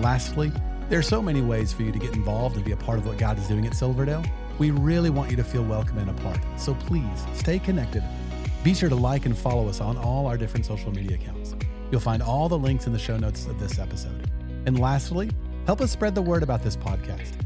Lastly, 0.03 0.53
there 0.91 0.99
are 0.99 1.03
so 1.03 1.23
many 1.23 1.41
ways 1.41 1.73
for 1.73 1.83
you 1.83 1.93
to 1.93 1.99
get 1.99 2.15
involved 2.15 2.57
and 2.57 2.65
be 2.65 2.73
a 2.73 2.77
part 2.77 2.99
of 2.99 3.07
what 3.07 3.17
God 3.17 3.39
is 3.39 3.49
doing 3.49 3.67
at 3.67 3.75
Silverdale. 3.75 4.23
We 4.59 4.71
really 4.71 5.09
want 5.09 5.31
you 5.31 5.37
to 5.39 5.45
feel 5.45 5.65
welcome 5.65 5.97
and 5.97 6.11
a 6.11 6.23
part, 6.23 6.41
so 6.59 6.75
please 6.75 7.25
stay 7.33 7.59
connected. 7.59 8.05
Be 8.65 8.75
sure 8.75 8.91
to 8.91 8.95
like 8.95 9.25
and 9.25 9.37
follow 9.37 9.67
us 9.67 9.81
on 9.81 9.97
all 9.97 10.27
our 10.27 10.37
different 10.37 10.67
social 10.67 10.93
media 10.93 11.17
accounts. 11.17 11.55
You'll 11.91 12.03
find 12.03 12.23
all 12.23 12.51
the 12.51 12.59
links 12.59 12.87
in 12.87 12.93
the 12.93 12.99
show 12.99 13.17
notes 13.17 13.47
of 13.47 13.59
this 13.59 13.79
episode. 13.79 14.31
And 14.67 14.79
lastly, 14.79 15.31
help 15.65 15.81
us 15.81 15.91
spread 15.91 16.15
the 16.15 16.21
word 16.21 16.43
about 16.43 16.63
this 16.63 16.77
podcast. 16.77 17.46